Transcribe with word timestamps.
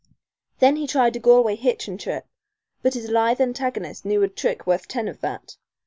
Then 0.57 0.77
he 0.77 0.87
tried 0.87 1.15
a 1.15 1.19
Galway 1.19 1.55
hitch 1.55 1.87
and 1.87 1.99
trip, 1.99 2.25
but 2.81 2.95
his 2.95 3.07
lithe 3.11 3.39
antagonist 3.39 4.03
knew 4.03 4.23
a 4.23 4.27
trick 4.27 4.65
worth 4.65 4.87
ten 4.87 5.07
of 5.07 5.21
that. 5.21 5.57